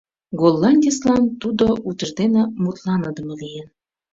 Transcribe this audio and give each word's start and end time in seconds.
Голландецлан 0.39 1.23
тудо 1.41 1.65
утыждене 1.89 2.43
мутланыдыме 2.63 3.33
лийын. 3.41 3.67